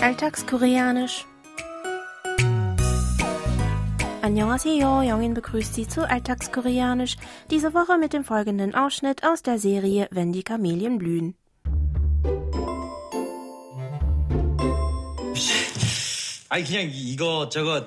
Alltagskoreanisch. 0.00 1.26
Annyeonghaseyo, 4.22 5.02
Jongin 5.02 5.34
begrüßt 5.34 5.74
Sie 5.74 5.86
zu 5.86 6.08
Alltagskoreanisch, 6.08 7.16
diese 7.50 7.74
Woche 7.74 7.98
mit 7.98 8.12
dem 8.12 8.24
folgenden 8.24 8.74
Ausschnitt 8.74 9.22
aus 9.22 9.42
der 9.42 9.58
Serie 9.58 10.08
Wenn 10.10 10.32
die 10.32 10.42
Kamelien 10.42 10.98
blühen. 10.98 11.34
아니 16.48 16.64
그냥 16.64 16.88
이거 16.92 17.48
저거 17.48 17.84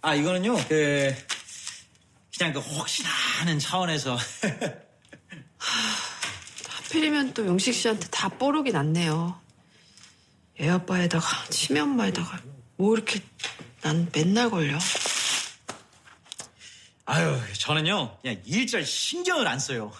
아 0.00 0.14
이거는요 0.14 0.56
그 0.68 1.14
그냥 2.36 2.54
그 2.54 2.60
혹시나 2.60 3.10
하는 3.40 3.58
차원에서 3.58 4.16
하필이면 6.68 7.34
또 7.34 7.44
용식 7.44 7.74
씨한테 7.74 8.08
다 8.10 8.30
뽀록이 8.30 8.72
났네요. 8.72 9.38
애 10.63 10.69
아빠에다가 10.69 11.27
치매 11.49 11.81
엄마에다가 11.81 12.39
뭐 12.77 12.95
이렇게 12.95 13.19
난 13.81 14.07
맨날 14.15 14.49
걸려. 14.49 14.77
아유 17.03 17.37
저는요 17.59 18.17
그냥 18.21 18.41
일절 18.45 18.85
신경을 18.85 19.45
안 19.45 19.59
써요. 19.59 19.91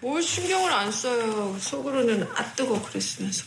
뭘 0.00 0.22
신경을 0.22 0.72
안 0.72 0.90
써요. 0.90 1.58
속으로는 1.58 2.22
아 2.22 2.54
뜨거 2.54 2.82
그랬으면서. 2.82 3.44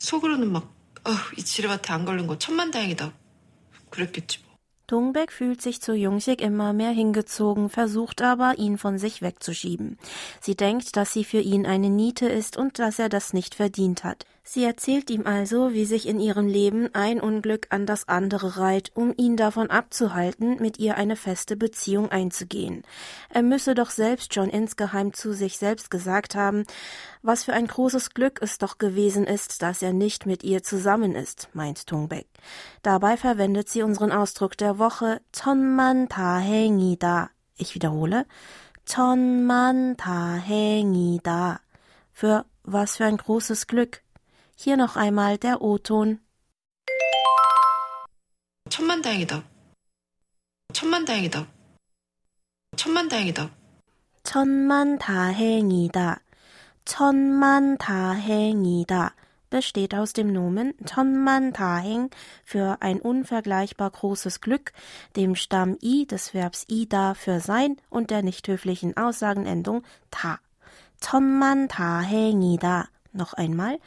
속으로는 0.00 0.50
막 0.50 0.74
아휴 1.04 1.16
이 1.38 1.44
지뢰밭에 1.44 1.92
안 1.92 2.04
걸린 2.04 2.26
거 2.26 2.36
천만다행이다. 2.36 3.12
그랬겠지 3.90 4.40
뭐. 4.40 4.54
Dongbaek 4.88 5.30
fühlt 5.30 5.62
sich 5.62 5.80
zu 5.80 5.94
Jungshik 5.94 6.42
immer 6.42 6.72
mehr 6.72 6.90
hingezogen, 6.90 7.70
versucht 7.70 8.20
aber, 8.20 8.58
ihn 8.58 8.76
von 8.76 8.98
sich 8.98 9.22
wegzuschieben. 9.22 9.96
Sie 10.40 10.56
denkt, 10.56 10.96
dass 10.96 11.12
sie 11.12 11.24
für 11.24 11.40
ihn 11.40 11.66
eine 11.66 11.88
Niete 11.88 12.28
ist 12.28 12.58
und 12.58 12.78
dass 12.80 12.98
er 12.98 13.08
das 13.08 13.32
nicht 13.32 13.54
verdient 13.54 14.02
hat. 14.04 14.26
Sie 14.46 14.62
erzählt 14.62 15.08
ihm 15.08 15.26
also, 15.26 15.72
wie 15.72 15.86
sich 15.86 16.06
in 16.06 16.20
ihrem 16.20 16.46
Leben 16.46 16.94
ein 16.94 17.18
Unglück 17.18 17.68
an 17.70 17.86
das 17.86 18.08
andere 18.08 18.58
reiht, 18.58 18.92
um 18.94 19.14
ihn 19.16 19.38
davon 19.38 19.70
abzuhalten, 19.70 20.60
mit 20.60 20.78
ihr 20.78 20.98
eine 20.98 21.16
feste 21.16 21.56
Beziehung 21.56 22.10
einzugehen. 22.12 22.82
Er 23.30 23.42
müsse 23.42 23.74
doch 23.74 23.88
selbst 23.88 24.34
schon 24.34 24.50
insgeheim 24.50 25.14
zu 25.14 25.32
sich 25.32 25.56
selbst 25.56 25.90
gesagt 25.90 26.34
haben, 26.34 26.64
was 27.22 27.44
für 27.44 27.54
ein 27.54 27.66
großes 27.66 28.10
Glück 28.10 28.38
es 28.42 28.58
doch 28.58 28.76
gewesen 28.76 29.24
ist, 29.24 29.62
dass 29.62 29.80
er 29.80 29.94
nicht 29.94 30.26
mit 30.26 30.44
ihr 30.44 30.62
zusammen 30.62 31.14
ist, 31.14 31.48
meint 31.54 31.86
Tungbeck. 31.86 32.26
Dabei 32.82 33.16
verwendet 33.16 33.70
sie 33.70 33.82
unseren 33.82 34.12
Ausdruck 34.12 34.58
der 34.58 34.78
Woche 34.78 35.22
Ton 35.32 35.74
man 35.74 36.10
ta 36.10 36.36
hengi 36.36 36.98
da. 36.98 37.30
Ich 37.56 37.74
wiederhole 37.74 38.26
Ton 38.84 39.46
man 39.46 39.96
ta 39.96 40.34
hengi 40.34 41.18
da 41.22 41.60
Für 42.12 42.44
was 42.62 42.98
für 42.98 43.06
ein 43.06 43.16
großes 43.16 43.66
Glück 43.68 44.02
Hier 44.55 44.75
noch 44.75 44.95
einmal 44.95 45.37
der 45.37 45.61
O-Ton. 45.61 46.19
천만다행이다. 48.69 49.43
천만다행이다. 50.73 51.47
천만다행이다. 52.75 53.51
천만 54.23 54.97
다행이다. 54.99 56.21
천만 56.85 57.77
다행이다 57.77 59.15
besteht 59.49 59.95
aus 59.95 60.13
dem 60.13 60.31
Nomen 60.31 60.73
천만 60.85 61.53
다행 61.53 62.09
für 62.43 62.77
ein 62.81 63.01
unvergleichbar 63.01 63.89
großes 63.89 64.41
Glück, 64.41 64.71
dem 65.15 65.35
Stamm 65.35 65.77
i 65.81 66.05
des 66.05 66.33
Verbs 66.33 66.65
ida 66.67 67.13
für 67.15 67.39
sein 67.39 67.77
und 67.89 68.11
der 68.11 68.21
nicht 68.21 68.47
höflichen 68.47 68.95
Aussagenendung 68.97 69.83
ta. 70.11 70.39
천만 70.99 71.67
다행이다. 71.67 72.91
Noch 73.13 73.33
einmal. 73.33 73.79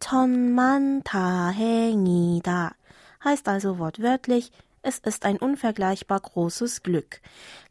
천만 0.00 1.02
다행이다. 1.02 2.76
Heißt 3.24 3.48
also 3.48 3.78
wortwörtlich, 3.78 4.52
es 4.82 4.98
ist 4.98 5.24
ein 5.24 5.38
unvergleichbar 5.38 6.20
großes 6.20 6.82
Glück. 6.82 7.20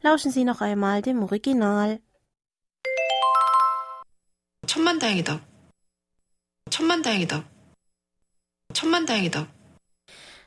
Lauschen 0.02 0.30
Sie 0.30 0.44
noch 0.44 0.60
einmal 0.60 1.02
dem 1.02 1.22
Original. 1.22 2.00
천만다행이다. 4.66 5.40
천만다행이다. 6.70 7.44
천만다행이다. 8.74 9.46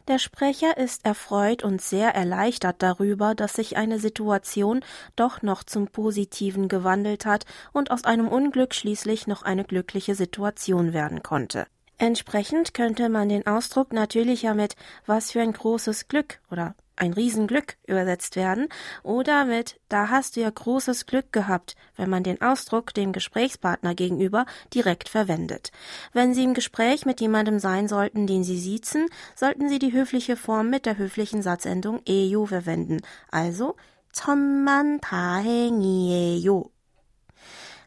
Der 0.06 0.19
Sprecher 0.19 0.76
ist 0.76 1.06
erfreut 1.06 1.65
und 1.65 1.81
sehr 1.81 2.15
erleichtert 2.15 2.82
darüber, 2.82 3.34
dass 3.34 3.54
sich 3.54 3.78
eine 3.78 3.98
Situation 3.98 4.84
doch 5.16 5.41
noch 5.41 5.65
zum 5.65 5.88
Positiven 5.88 6.69
gewandelt 6.69 7.25
hat 7.25 7.47
und 7.72 7.91
aus 7.91 8.04
einem 8.04 8.28
Unglück 8.28 8.75
schließlich 8.75 9.26
noch 9.26 9.43
eine 9.43 9.64
glückliche 9.64 10.14
Situation 10.14 10.93
werden 10.93 11.22
konnte. 11.22 11.66
Entsprechend 11.97 12.75
könnte 12.75 13.09
man 13.09 13.31
den 13.31 13.47
Ausdruck 13.47 13.94
natürlicher 13.94 14.53
mit 14.53 14.76
was 15.06 15.31
für 15.31 15.41
ein 15.41 15.53
großes 15.53 16.09
Glück 16.09 16.41
oder 16.50 16.75
ein 16.95 17.13
Riesenglück 17.13 17.77
übersetzt 17.88 18.35
werden 18.35 18.67
oder 19.03 19.45
mit 19.45 19.79
da 19.88 20.09
hast 20.09 20.35
du 20.35 20.41
ja 20.41 20.50
großes 20.50 21.05
Glück 21.05 21.31
gehabt, 21.31 21.75
wenn 21.95 22.09
man 22.09 22.23
den 22.23 22.41
Ausdruck 22.41 22.94
dem 22.94 23.13
Gesprächspartner 23.13 23.95
gegenüber 23.95 24.45
direkt 24.73 25.09
verwendet. 25.09 25.72
Wenn 26.13 26.33
Sie 26.33 26.44
im 26.44 26.53
Gespräch 26.53 27.05
mit 27.05 27.22
jemandem 27.22 27.59
sein 27.59 27.88
sollten, 27.88 28.27
den 28.27 28.44
Sie 28.44 28.59
siezen, 28.59 29.07
sollten 29.35 29.69
Sie 29.69 29.79
die 29.79 29.94
höfliche 29.94 30.35
Form 30.35 30.69
mit 30.69 30.85
der 30.85 30.97
höflichen 30.97 31.41
Satzendung 31.41 32.01
eyo 32.05 32.45
verwenden. 32.45 33.01
Also 33.31 33.75
천만 34.11 35.00
다행이에요. 35.00 36.69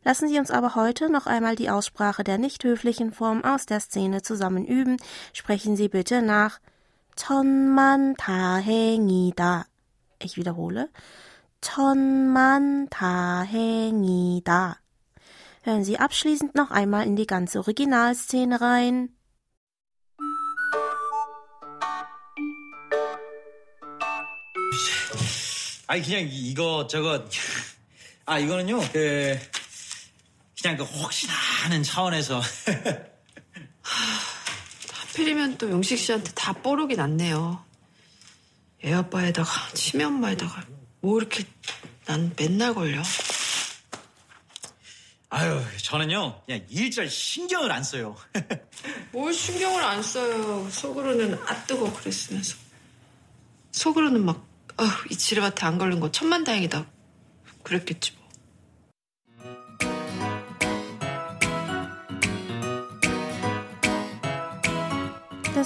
Lassen 0.04 0.28
Sie 0.28 0.38
uns 0.38 0.50
aber 0.50 0.74
heute 0.74 1.10
noch 1.10 1.26
einmal 1.26 1.54
die 1.54 1.70
Aussprache 1.70 2.24
der 2.24 2.36
nicht 2.36 2.64
höflichen 2.64 3.12
Form 3.12 3.44
aus 3.44 3.66
der 3.66 3.78
Szene 3.78 4.22
zusammen 4.22 4.64
üben. 4.64 4.96
Sprechen 5.32 5.76
Sie 5.76 5.88
bitte 5.88 6.22
nach 6.22 6.58
천만 7.17 8.15
다행이다. 8.15 9.67
Ich 10.23 10.37
wiederhole. 10.37 10.87
천만 11.59 12.87
다행이다. 12.89 14.79
Hören 15.65 15.83
Sie 15.83 15.99
abschließend 15.99 16.55
noch 16.55 16.71
einmal 16.71 17.05
in 17.05 17.17
die 17.17 17.27
ganze 17.27 17.59
Originalszene 17.59 18.61
rein. 18.61 19.09
아니 25.87 26.01
그냥 26.01 26.27
이거 26.29 26.85
저거 26.87 27.25
아 28.25 28.39
이거는요 28.39 28.79
그 28.91 29.39
그냥 30.61 30.77
그 30.77 30.83
혹시나 30.83 31.33
하는 31.63 31.81
차원에서 31.81 32.41
하필이면 35.17 35.57
또 35.57 35.69
용식 35.71 35.97
씨한테 35.97 36.31
다 36.33 36.53
뽀록이 36.53 36.95
났네요. 36.95 37.63
애 38.83 38.93
아빠에다가 38.93 39.49
치매 39.73 40.03
엄마에다가 40.03 40.63
뭐 41.01 41.17
이렇게 41.17 41.43
난 42.05 42.31
맨날 42.37 42.75
걸려. 42.75 43.01
아유 45.29 45.61
저는요 45.81 46.41
그냥 46.45 46.65
일절 46.69 47.09
신경을 47.09 47.71
안 47.71 47.83
써요. 47.83 48.15
뭘 49.11 49.33
신경을 49.33 49.83
안 49.83 50.03
써요. 50.03 50.69
속으로는 50.69 51.33
아 51.45 51.65
뜨거 51.65 51.91
그랬으면서. 51.93 52.55
속으로는 53.71 54.23
막 54.23 54.45
아휴 54.77 54.89
이 55.09 55.17
지뢰밭에 55.17 55.65
안 55.65 55.79
걸린 55.79 55.99
거 55.99 56.11
천만 56.11 56.43
다행이다. 56.43 56.85
그랬겠지 57.63 58.16